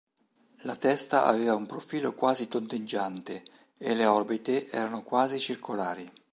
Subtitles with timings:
[0.63, 3.43] La testa aveva un profilo quasi tondeggiante,
[3.77, 6.11] e le orbite erano quasi circolari.